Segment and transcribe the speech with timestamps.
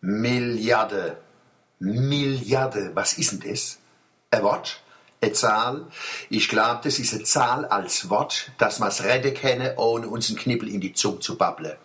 [0.00, 1.18] Milliarde.
[1.80, 2.92] Milliarde.
[2.94, 3.78] Was ist denn das?
[4.30, 4.80] Ein Wort?
[5.20, 5.86] Eine Zahl?
[6.30, 10.28] Ich glaube, das ist eine Zahl als Wort, dass man es retten kann, ohne uns
[10.28, 11.76] einen Knibbel in die Zunge zu babbeln.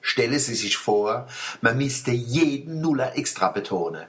[0.00, 1.28] Stelle Sie sich vor,
[1.60, 4.06] man müsste jeden Nuller extra betonen.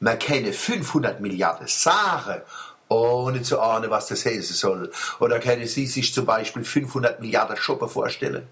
[0.00, 2.42] Man kenne 500 Milliarden sagen
[2.88, 4.90] ohne zu ahnen, was das heißen soll.
[5.20, 8.46] Oder können Sie sich zum Beispiel 500 Milliarden Shoppen vorstellen?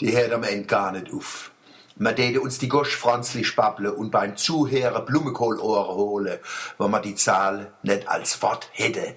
[0.00, 1.50] Die hört am Ende gar nicht auf.
[1.96, 6.40] Man täte uns die Gosch franzlich babble und beim Zuhören Blumenkohlohren holen,
[6.76, 9.14] wenn man die Zahl nicht als Wort hätte.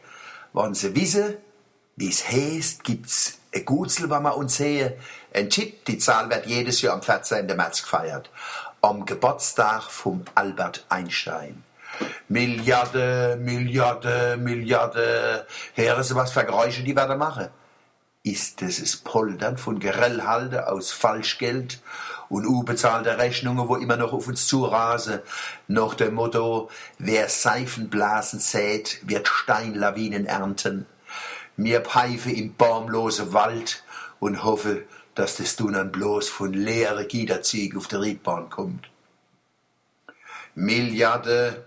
[0.53, 1.37] Wollen Sie wissen,
[1.97, 4.93] wie es heißt, gibt's ein Gutzel, wenn wir uns sehen.
[5.33, 7.47] Ein Chip, die Zahl wird jedes Jahr am 14.
[7.47, 8.29] März gefeiert.
[8.81, 11.63] Am Geburtstag vom Albert Einstein.
[12.27, 15.47] Milliarde, Milliarde, Milliarde.
[15.73, 17.47] Hören Sie, was für Geräusche die werden machen?
[18.21, 21.81] Ist das das Poldern von Gerellhalde aus Falschgeld
[22.29, 25.21] und unbezahlte Rechnungen, wo immer noch auf uns zurasen,
[25.67, 26.69] nach dem Motto,
[26.99, 30.85] wer Seifenblasen sät, wird Steinlawinen ernten.
[31.57, 33.83] Mir pfeife im baumlosen Wald
[34.19, 34.83] und hoffe,
[35.15, 38.87] dass das dann bloß von leere Giederzieg auf der Riedbahn kommt.
[40.53, 41.65] Milliarde,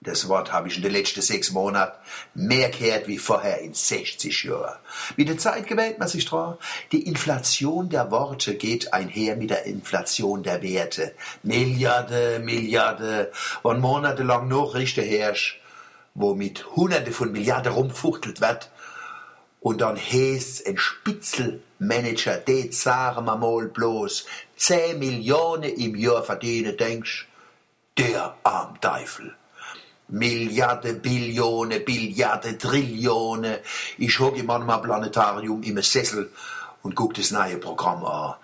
[0.00, 1.98] das Wort habe ich in den letzten sechs Monaten
[2.32, 4.78] mehr gehört wie vorher in 60 Jahren.
[5.18, 6.56] Mit der Zeit gewählt man sich dran.
[6.90, 11.14] Die Inflation der Worte geht einher mit der Inflation der Werte.
[11.42, 13.30] Milliarde, Milliarde,
[13.62, 15.60] wann monatelang noch Richter herrscht,
[16.14, 18.70] wo mit Hunderte von Milliarden rumfuchtelt wird,
[19.60, 26.76] und dann heißt ein Spitzelmanager, der sagen wir mal bloß 10 Millionen im Jahr verdienen,
[26.76, 27.28] denkst,
[27.96, 29.34] der arm Teufel.
[30.08, 33.58] Milliarden, Billionen, Billiarden, Trillionen.
[33.98, 36.32] Ich hocke manchmal Planetarium im Sessel
[36.82, 38.34] und guck das neue Programm an.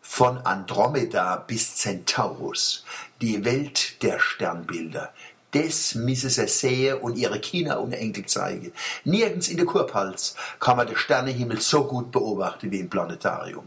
[0.00, 2.84] Von Andromeda bis Centaurus.
[3.20, 5.12] Die Welt der Sternbilder
[5.52, 8.72] das müssen sie sehen und ihre Kinder und Enkel zeigen.
[9.04, 13.66] Nirgends in der Kurpals kann man den Sternenhimmel so gut beobachten wie im Planetarium.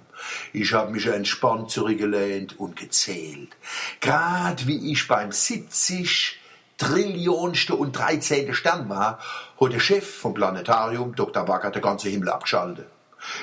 [0.54, 3.56] Ich habe mich entspannt zurückgelehnt und gezählt.
[4.02, 6.40] Gerade wie ich beim 70
[6.78, 8.54] Trillionste und 13.
[8.54, 9.20] Stern war,
[9.60, 11.48] hat der Chef vom Planetarium, Dr.
[11.48, 12.88] Wacker, den ganzen Himmel abgeschaltet.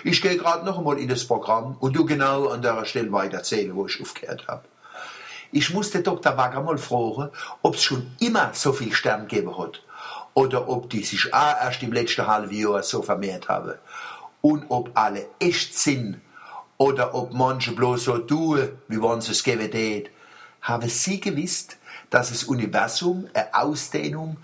[0.05, 3.39] Ich gehe gerade noch einmal in das Programm und du genau an der Stelle weiter
[3.39, 4.63] erzählen, wo ich aufgehört habe.
[5.53, 6.37] Ich musste Dr.
[6.37, 7.31] Wagger mal fragen,
[7.63, 9.83] ob es schon immer so viel Sterne gegeben hat.
[10.35, 13.75] Oder ob die sich auch erst im letzten halben Jahr so vermehrt haben.
[14.43, 16.21] Und ob alle echt sind.
[16.79, 20.11] Oder ob manche bloß so tun, wie wenn sie es geben tät.
[20.61, 21.79] Haben Sie gewusst,
[22.11, 24.37] dass das Universum eine Ausdehnung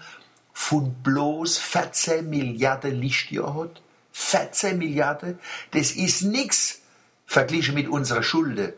[0.52, 3.82] von bloß 14 Milliarden Lichtjahren hat?
[4.12, 5.38] 14 Milliarden?
[5.72, 6.80] Das ist nix
[7.26, 8.74] verglichen mit unserer Schulde.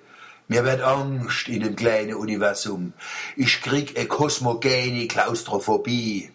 [0.46, 2.92] Mir wird Angst in dem kleinen Universum.
[3.34, 6.30] Ich krieg e kosmogene Klaustrophobie.